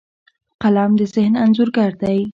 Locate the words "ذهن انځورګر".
1.15-1.91